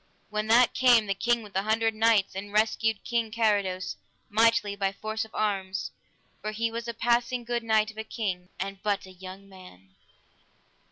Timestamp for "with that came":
0.31-1.05